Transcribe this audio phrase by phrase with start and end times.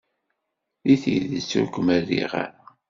[0.87, 2.63] Deg tidet, ur kem-riɣ ara.